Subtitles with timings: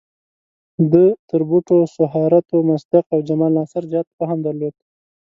[0.91, 4.75] ده تر بوټو، سوهارتو، مصدق او جمال ناصر زیات فهم درلود.